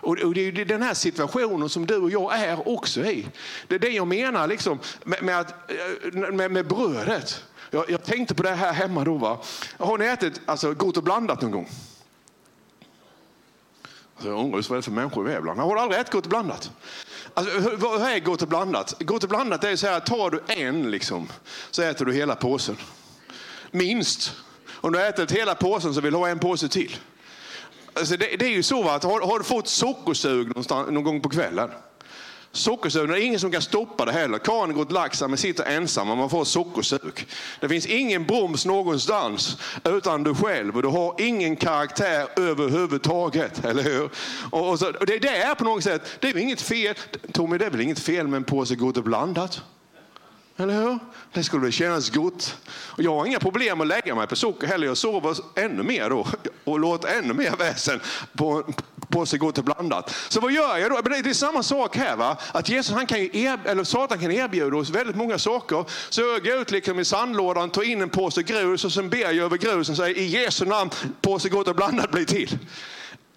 [0.00, 3.26] Och det är den här situationen som du och jag är också i.
[3.68, 7.44] Det är det jag menar liksom, med, med, att, eh, med, med brödet.
[7.70, 9.14] Jag, jag, tänkte på det här hemma då.
[9.14, 9.38] Va?
[9.78, 11.68] Har ni ätit alltså, gott och blandat någon gång?
[14.20, 15.60] Så jag undrar vad det är för människor vi är bland.
[15.60, 16.70] Har du aldrig ätit gott och blandat?
[17.34, 18.94] Alltså, hur är gott och blandat?
[18.98, 21.28] Gott och blandat är så här, tar du en liksom,
[21.70, 22.76] så äter du hela påsen.
[23.70, 24.32] Minst.
[24.70, 26.96] Om du har ätit hela påsen så vill du ha en påse till.
[27.94, 31.28] Alltså det, det är ju så att har, har, du fått sockersug någon gång på
[31.28, 31.70] kvällen
[32.52, 34.38] Sockersug, det är ingen som kan stoppa det heller.
[34.38, 37.26] Karin går till lax, men sitter ensam och man får sockersug.
[37.60, 43.64] Det finns ingen broms någonstans utan du själv och du har ingen karaktär överhuvudtaget.
[43.64, 44.10] Eller hur?
[44.50, 46.94] Och, och, så, och det, det, är på något sätt, det är inget fel.
[47.32, 49.62] Tommy, det är väl inget fel med en påse gott och blandat?
[50.56, 50.98] Eller hur?
[51.32, 52.56] Det skulle väl kännas gott.
[52.68, 54.86] Och jag har inga problem att lägga mig på socker heller.
[54.86, 56.26] Jag sover ännu mer då
[56.64, 58.00] och låter ännu mer väsen
[58.36, 58.64] på,
[59.10, 60.14] Påse gott och blandat.
[60.28, 61.00] Så vad gör jag då?
[61.00, 62.16] Det är samma sak här.
[62.16, 62.36] Va?
[62.52, 65.84] Att Jesus, han kan eller Satan kan erbjuda oss väldigt många saker.
[66.08, 69.18] Så jag går ut liksom i sandlådan, tar in en påse grus och sen ber
[69.18, 72.58] jag över grusen och säger i Jesu namn, påse gott och blandat blir till.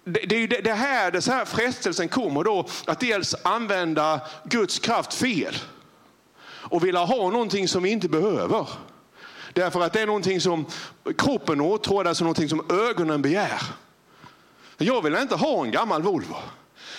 [0.04, 5.56] Det, det, det här, det här frestelsen kommer då att dels använda Guds kraft fel
[6.46, 8.68] och vilja ha någonting som vi inte behöver.
[9.52, 10.66] Därför att det är någonting som
[11.18, 13.62] kroppen åtrår, alltså någonting som ögonen begär.
[14.78, 16.36] Jag vill inte ha en gammal Volvo.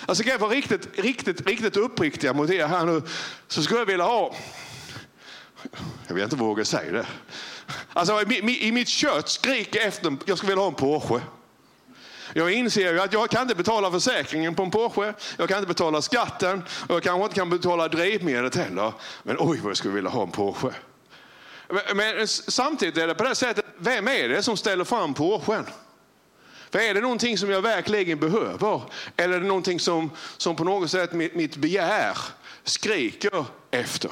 [0.06, 3.02] Alltså ska jag vara riktigt, riktigt, riktigt uppriktiga mot er här nu
[3.48, 4.34] så skulle jag vilja ha,
[6.06, 7.06] jag vet inte våga säga det.
[7.92, 11.20] Alltså i mitt kött skriker efter, jag skulle vilja ha en Porsche.
[12.32, 15.68] Jag inser ju att jag kan inte betala försäkringen på en Porsche, jag kan inte
[15.68, 18.92] betala skatten och jag kanske inte kan betala drivmedlet heller.
[19.22, 20.70] Men oj vad jag skulle vilja ha en Porsche.
[21.68, 25.66] Men, men samtidigt är det på det sättet, vem är det som ställer fram Porschen?
[26.76, 28.82] För är det någonting som jag verkligen behöver?
[29.16, 32.18] Eller är det någonting som, som på något sätt mitt, mitt begär
[32.64, 34.10] skriker efter?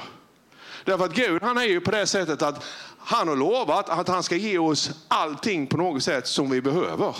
[0.84, 2.64] Därför att Gud han är ju på det sättet att
[2.98, 7.16] han har lovat att han ska ge oss allting på något sätt som vi behöver.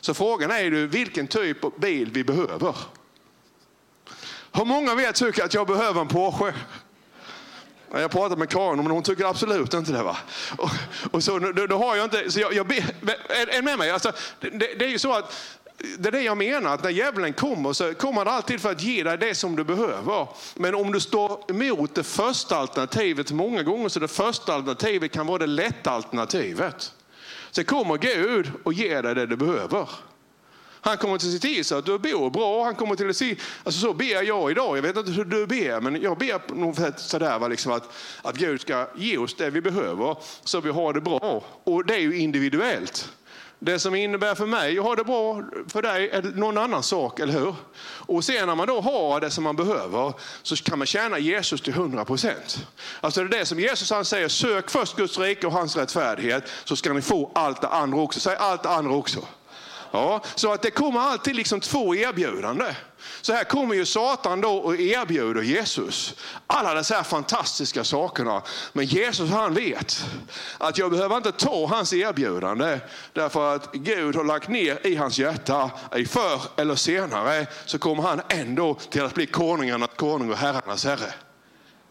[0.00, 2.76] Så frågan är ju vilken typ av bil vi behöver.
[4.52, 6.54] Hur många vet tycker att jag behöver en Porsche?
[8.00, 10.02] Jag pratade med Karin men hon tycker absolut inte det.
[10.02, 10.16] Va?
[10.58, 10.70] Och,
[11.10, 12.72] och så, då, då, har jag inte, så jag, jag
[13.28, 13.90] är, är med mig?
[13.90, 15.32] Alltså, det, det, är ju så att
[15.98, 18.82] det är det jag menar, att när djävulen kommer så kommer han alltid för att
[18.82, 20.28] ge dig det som du behöver.
[20.54, 25.26] Men om du står emot det första alternativet, många gånger så det första alternativet kan
[25.26, 26.92] vara det lätta alternativet.
[27.50, 29.88] Så kommer Gud och ger dig det du behöver.
[30.86, 32.64] Han kommer att se till så att du bor bra.
[32.64, 34.76] Han kommer till att se, alltså så ber jag idag.
[34.76, 38.36] Jag vet inte hur du ber, men jag ber på något sätt liksom att, att
[38.36, 41.44] Gud ska ge oss det vi behöver så vi har det bra.
[41.64, 43.08] Och det är ju individuellt.
[43.58, 47.20] Det som innebär för mig att ha det bra för dig är någon annan sak,
[47.20, 47.54] eller hur?
[47.82, 51.60] Och sen när man då har det som man behöver så kan man tjäna Jesus
[51.60, 52.66] till 100 procent.
[53.00, 56.44] Alltså det är det som Jesus han säger, sök först Guds rike och hans rättfärdighet
[56.64, 58.20] så ska ni få allt det andra också.
[58.20, 59.20] Säg allt det andra också.
[59.96, 62.74] Ja, så att det kommer alltid liksom två erbjudanden.
[63.20, 66.14] Så här kommer ju Satan då och erbjuder Jesus
[66.46, 68.42] alla dessa fantastiska sakerna.
[68.72, 70.04] Men Jesus han vet
[70.58, 72.80] att jag behöver inte ta hans erbjudande
[73.12, 78.02] därför att Gud har lagt ner i hans hjärta, i förr eller senare så kommer
[78.02, 81.12] han ändå till att bli konungarnas konung och herrarnas herre.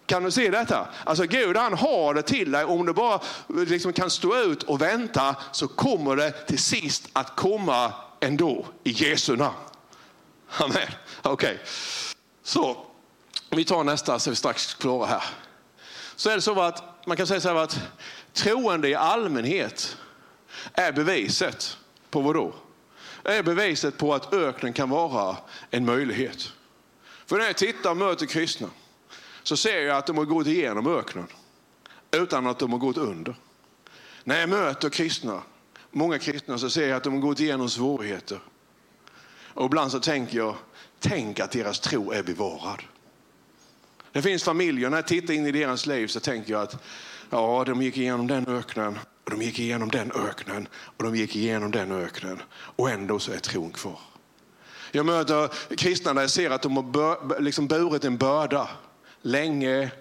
[0.05, 0.87] Kan du se detta?
[1.03, 2.65] Alltså Gud han har det till dig.
[2.65, 7.35] Om du bara liksom kan stå ut och vänta så kommer det till sist att
[7.35, 9.55] komma ändå i Jesu namn.
[10.57, 10.87] Amen.
[11.21, 11.57] Okej, okay.
[12.43, 12.85] så
[13.49, 15.23] vi tar nästa så är vi strax klara här.
[16.15, 17.79] Så är det så att man kan säga så här att
[18.33, 19.97] troende i allmänhet
[20.73, 21.77] är beviset
[22.09, 22.53] på vad då?
[23.23, 25.37] Är beviset på att öknen kan vara
[25.71, 26.51] en möjlighet.
[27.25, 28.69] För när jag tittar och möter kristna
[29.47, 31.27] så ser jag att de har gått igenom öknen
[32.11, 33.35] utan att de har gått under.
[34.23, 35.41] När jag möter kristna,
[35.91, 38.39] många kristna, så ser jag att de har gått igenom svårigheter.
[39.53, 40.55] Och ibland så tänker jag,
[40.99, 42.81] tänk att deras tro är bevarad.
[44.11, 46.83] Det finns familjer, när jag tittar in i deras liv så tänker jag att
[47.29, 51.35] ja, de gick igenom den öknen, och de gick igenom den öknen och de gick
[51.35, 53.99] igenom den öknen och ändå så är tron kvar.
[54.91, 58.69] Jag möter kristna där jag ser att de har bör, liksom burit en börda
[59.25, 59.91] länge,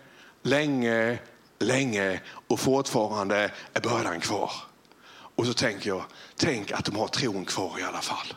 [0.43, 1.19] länge,
[1.59, 4.53] länge och fortfarande är bördan kvar.
[5.37, 6.05] Och så tänker jag,
[6.37, 8.35] tänk att de har tron kvar i alla fall.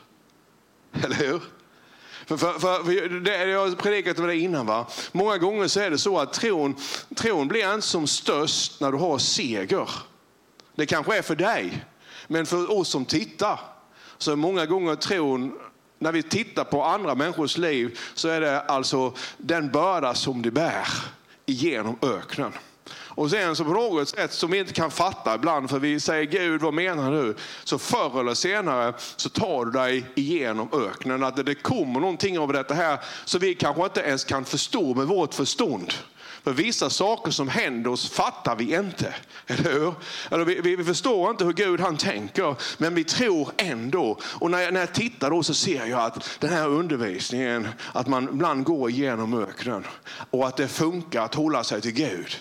[1.03, 1.41] Eller hur?
[2.25, 4.65] För, för, för, det, jag har predikat om det innan.
[4.65, 4.87] Va?
[5.11, 6.75] Många gånger så är det så att tron,
[7.15, 9.89] tron blir inte som störst när du har seger.
[10.75, 11.85] Det kanske är för dig,
[12.27, 13.59] men för oss som tittar
[14.17, 15.59] så är många gånger tron
[15.99, 20.51] när vi tittar på andra människors liv så är det alltså den börda som de
[20.51, 20.87] bär
[21.45, 22.51] igenom öknen.
[23.17, 26.23] Och sen så på något sätt som vi inte kan fatta ibland, för vi säger
[26.23, 27.35] Gud vad menar du?
[27.63, 31.23] Så förr eller senare så tar du dig igenom öknen.
[31.23, 35.07] Att det kommer någonting av detta här som vi kanske inte ens kan förstå med
[35.07, 35.93] vårt förstånd.
[36.47, 39.15] För vissa saker som händer oss fattar vi inte.
[39.47, 39.93] Eller hur?
[40.31, 44.19] Eller vi, vi, vi, förstår inte hur Gud han tänker, men vi tror ändå.
[44.23, 48.07] Och när jag, när jag tittar då så ser jag att den här undervisningen, att
[48.07, 49.83] man ibland går igenom öknen
[50.31, 52.35] och att det funkar att hålla sig till Gud.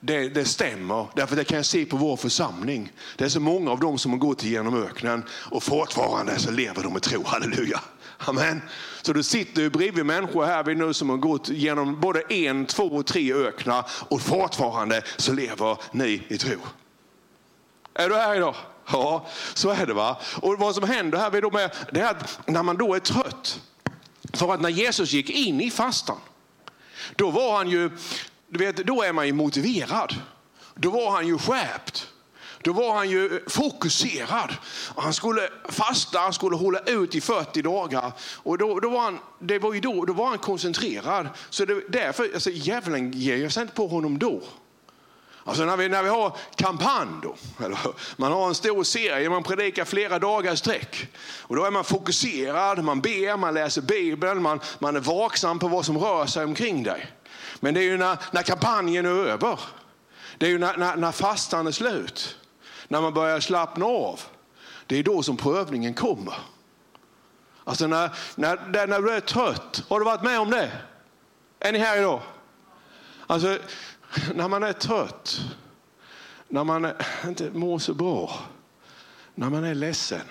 [0.00, 2.92] Det, det, stämmer, därför det kan jag se på vår församling.
[3.16, 6.82] Det är så många av dem som har gått igenom öknen och fortfarande så lever
[6.82, 7.80] de med tro, halleluja.
[8.18, 8.62] Amen.
[9.02, 12.66] Så du sitter ju bredvid människor här vid nu som har gått genom både en,
[12.66, 16.58] två och tre öknar och fortfarande så lever ni i tro.
[17.94, 18.54] Är du här idag?
[18.92, 19.94] Ja, så är det.
[19.94, 20.20] va.
[20.42, 23.60] Och Vad som händer här då med, det är att när man då är trött,
[24.32, 26.18] för att när Jesus gick in i fastan,
[27.16, 27.90] då var han ju,
[28.48, 30.14] du vet, då är man ju motiverad.
[30.74, 32.08] Då var han ju skärpt.
[32.66, 34.56] Då var han ju fokuserad.
[34.96, 38.12] Han skulle fasta, han skulle hålla ut i 40 dagar.
[38.34, 41.28] Och då, då, var, han, det var ju då, då var han koncentrerad.
[41.50, 44.42] Så det, därför, alltså, djävulen ger sig inte på honom då.
[45.44, 47.78] Alltså när vi, när vi har kampanj, då, eller
[48.16, 51.08] man har en stor serie, man predikar flera dagar i sträck.
[51.40, 55.68] Och då är man fokuserad, man ber, man läser Bibeln, man, man är vaksam på
[55.68, 57.06] vad som rör sig omkring dig.
[57.60, 59.60] Men det är ju när, när kampanjen är över,
[60.38, 62.36] det är ju när, när, när fastan är slut,
[62.88, 64.20] när man börjar slappna av,
[64.86, 66.34] det är då som prövningen kommer.
[67.64, 70.72] Alltså när, när, när du är trött, har du varit med om det?
[71.58, 72.22] Är ni här idag?
[73.26, 73.58] Alltså,
[74.34, 75.40] när man är trött,
[76.48, 76.92] när man
[77.26, 78.38] inte mår så bra,
[79.34, 80.26] när man är ledsen.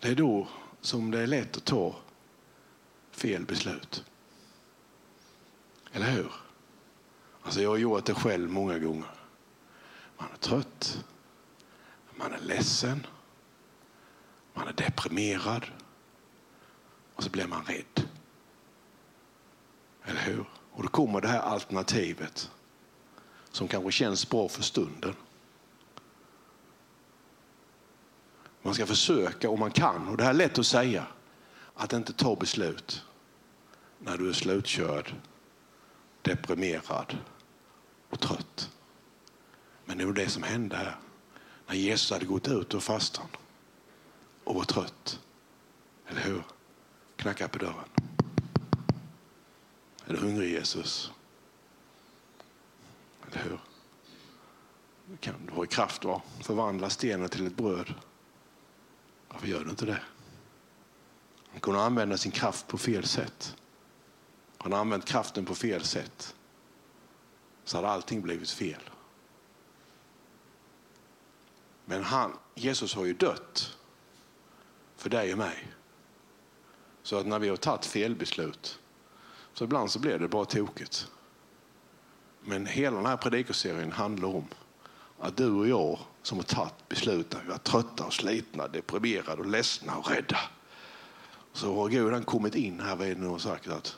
[0.00, 0.48] Det är då
[0.80, 1.94] som det är lätt att ta
[3.10, 4.04] fel beslut.
[5.92, 6.32] Eller hur?
[7.42, 9.10] Alltså jag har gjort det själv många gånger.
[10.18, 11.04] Man är trött,
[12.16, 13.06] man är ledsen,
[14.54, 15.66] man är deprimerad
[17.14, 18.08] och så blir man rädd.
[20.04, 20.44] Eller hur?
[20.72, 22.50] Och då kommer det här alternativet
[23.50, 25.14] som kanske känns bra för stunden.
[28.62, 31.06] Man ska försöka om man kan, och det här är lätt att säga,
[31.74, 33.04] att inte ta beslut
[33.98, 35.14] när du är slutkörd,
[36.22, 37.18] deprimerad
[38.10, 38.70] och trött.
[39.84, 40.96] Men det var det som hände här.
[41.66, 43.26] När Jesus hade gått ut ur fastan
[44.44, 45.20] och var trött.
[46.06, 46.42] Eller hur?
[47.16, 47.88] Knackade på dörren.
[50.06, 51.10] Är du hungrig Jesus?
[53.26, 53.58] Eller hur?
[55.56, 56.22] Du i kraft va?
[56.40, 57.94] förvandla stenen till ett bröd.
[59.28, 60.00] Varför gör du inte det?
[61.50, 63.56] Han kunde använda sin kraft på fel sätt.
[64.58, 66.34] Han har använt kraften på fel sätt.
[67.64, 68.82] Så hade allting blivit fel.
[71.84, 73.76] Men han, Jesus har ju dött
[74.96, 75.68] för dig och mig.
[77.02, 78.78] Så att när vi har tagit felbeslut
[79.54, 81.08] så ibland så blir det bara tokigt.
[82.40, 84.44] Men hela den här predikoserien handlar om
[85.18, 89.42] att du och jag som har tagit beslut när vi var trötta och slitna, deprimerade
[89.42, 90.38] och ledsna och rädda.
[91.52, 93.96] Så har Gud kommit in här vid och sagt att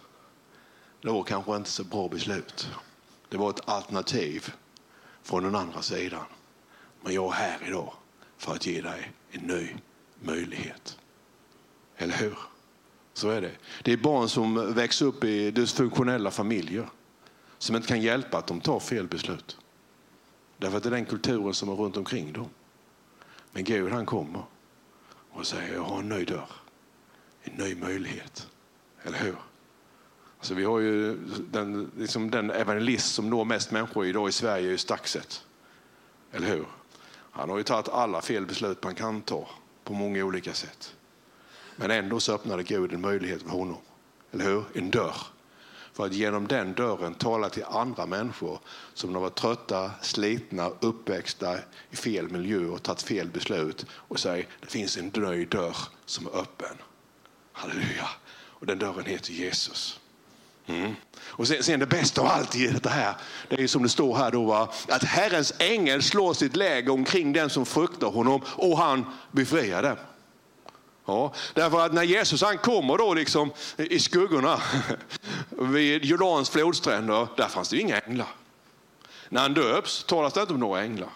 [1.01, 2.71] det var kanske inte så bra beslut.
[3.29, 4.55] Det var ett alternativ
[5.23, 6.25] från den andra sidan.
[7.05, 7.93] Men jag är här idag
[8.37, 9.69] för att ge dig en ny
[10.21, 10.99] möjlighet.
[11.97, 12.39] Eller hur?
[13.13, 13.53] Så är det.
[13.83, 16.89] Det är barn som växer upp i dysfunktionella familjer
[17.59, 19.59] som inte kan hjälpa att de tar fel beslut.
[20.59, 22.49] Därför att det är den kulturen som är runt omkring dem.
[23.53, 24.43] Men Gud han kommer
[25.31, 26.51] och säger jag har en ny dörr,
[27.43, 28.49] en ny möjlighet.
[29.03, 29.37] Eller hur?
[30.39, 31.17] Alltså vi har ju
[31.51, 35.45] den, liksom den evangelist som når mest människor idag i Sverige är Staxet.
[36.33, 36.67] Eller hur?
[37.37, 39.49] Han har ju tagit alla fel beslut man kan ta
[39.85, 40.95] på många olika sätt.
[41.77, 43.79] Men ändå så öppnade Gud en möjlighet för honom.
[44.33, 44.65] Eller hur?
[44.75, 45.17] En dörr.
[45.93, 48.59] För att genom den dörren tala till andra människor
[48.95, 51.59] som har varit trötta, slitna, uppväxta
[51.91, 56.27] i fel miljö och tagit fel beslut och säga det finns en ny dörr som
[56.27, 56.77] är öppen.
[57.53, 58.09] Halleluja.
[58.33, 60.01] Och den dörren heter Jesus.
[60.67, 60.95] Mm.
[61.17, 63.15] Och sen, sen, det bästa av allt i det här,
[63.49, 64.69] det är som det står här då, va?
[64.89, 69.97] att Herrens ängel slår sitt läge omkring den som fruktar honom och han befriar dem.
[71.07, 74.61] Ja, därför att när Jesus han kommer då liksom i skuggorna
[75.49, 78.29] vid Jordans flodstränder, där fanns det ju inga änglar.
[79.29, 81.09] När han döps talas det inte om några änglar.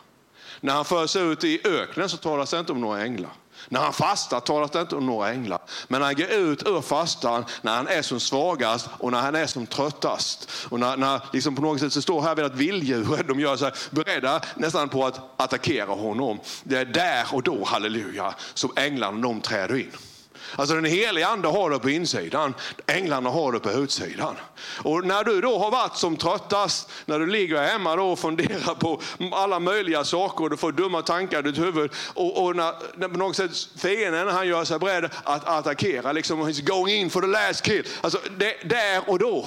[0.61, 3.31] När han förs ut i öknen så talas det inte om några änglar.
[3.69, 5.59] När han fastar talas det inte om några änglar.
[5.89, 9.35] Men när han går ut ur fastan, när han är som svagast och när han
[9.35, 10.51] är som tröttast.
[10.69, 13.57] Och när, när liksom på något sätt så står här vid att vilddjuren de gör
[13.57, 16.41] sig beredda nästan på att attackera honom.
[16.65, 19.93] Det är där och då, halleluja, som änglarna de träder in.
[20.57, 22.55] Alltså den heliga ande har det på insidan,
[22.87, 24.37] änglarna har det på utsidan.
[24.83, 28.75] Och när du då har varit som tröttast, när du ligger hemma då och funderar
[28.75, 29.01] på
[29.33, 33.09] alla möjliga saker och du får dumma tankar i ditt huvud och, och när, när
[33.09, 37.21] på något sätt fienden han gör sig beredd att attackera, liksom he's going in for
[37.21, 37.87] the last kill.
[38.01, 39.47] Alltså det, där och då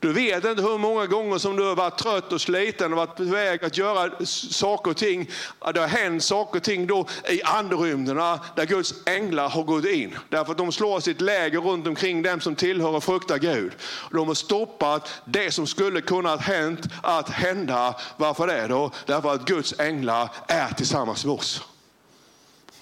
[0.00, 3.16] du vet inte hur många gånger som du har varit trött och sliten och varit
[3.16, 5.30] på väg att göra saker och ting.
[5.74, 10.18] Det har hänt saker och ting då i andrymderna där Guds änglar har gått in.
[10.28, 13.72] Därför att de slår sitt läger runt omkring dem som tillhör och fruktar Gud.
[14.10, 17.94] De har stoppat det som skulle kunna hänt att hända.
[18.16, 18.90] Varför det då?
[19.06, 21.62] Därför att Guds änglar är tillsammans med oss.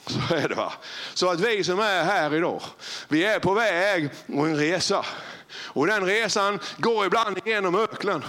[0.07, 0.73] Så är det va.
[1.14, 2.62] Så att vi som är här idag,
[3.09, 5.05] vi är på väg på en resa.
[5.53, 8.24] Och den resan går ibland genom öknen.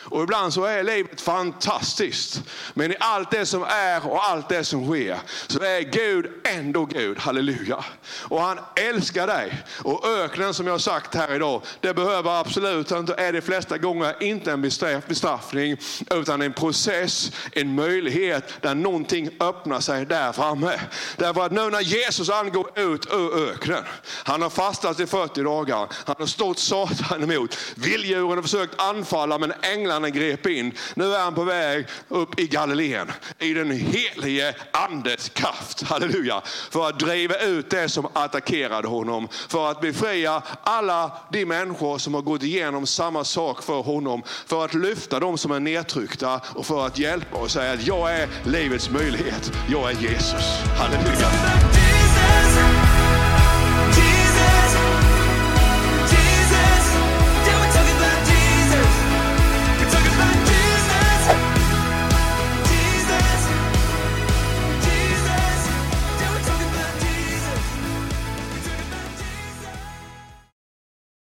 [0.00, 2.42] Och ibland så är livet fantastiskt.
[2.74, 6.84] Men i allt det som är och allt det som sker så är Gud ändå
[6.84, 7.18] Gud.
[7.18, 7.84] Halleluja.
[8.28, 9.62] Och han älskar dig.
[9.82, 13.78] Och öknen som jag har sagt här idag, det behöver absolut inte, är de flesta
[13.78, 14.62] gånger inte en
[15.08, 15.76] bestraffning
[16.10, 20.80] utan en process, en möjlighet där någonting öppnar sig där framme.
[21.16, 23.84] Därför att nu när Jesus angår ut ur öknen,
[24.24, 29.38] han har fastat i 40 dagar, han har stått Satan emot, vilddjuren har försökt anfalla
[29.38, 29.52] men
[29.84, 30.72] änglarna grep in.
[30.94, 35.82] Nu är han på väg upp i Galileen i den helige andes kraft.
[35.82, 36.42] Halleluja.
[36.70, 39.28] För att driva ut det som attackerade honom.
[39.48, 44.22] För att befria alla de människor som har gått igenom samma sak för honom.
[44.46, 48.12] För att lyfta dem som är nedtryckta och för att hjälpa och säga att jag
[48.12, 49.52] är livets möjlighet.
[49.68, 50.44] Jag är Jesus.
[50.78, 51.28] Halleluja.